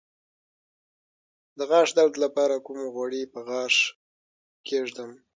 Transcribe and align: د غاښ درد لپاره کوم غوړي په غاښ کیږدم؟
د 1.57 1.59
غاښ 1.69 1.89
درد 1.97 2.13
لپاره 2.23 2.55
کوم 2.65 2.79
غوړي 2.93 3.23
په 3.33 3.39
غاښ 3.47 3.75
کیږدم؟ 4.67 5.11